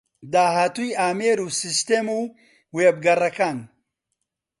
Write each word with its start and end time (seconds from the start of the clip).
داهاتووی 0.33 0.97
ئامێر 1.01 1.37
و 1.41 1.47
سیستەم 1.61 2.07
و 2.11 2.19
وێبگەڕەکان 2.75 3.57